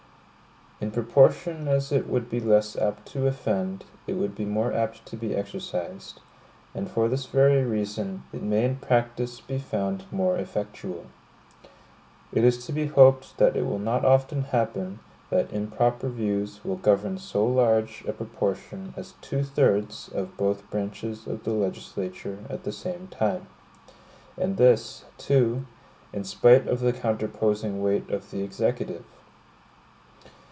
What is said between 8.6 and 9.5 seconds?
in practice